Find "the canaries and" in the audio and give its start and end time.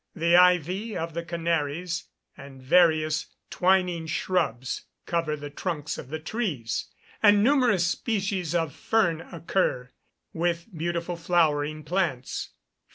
1.13-2.59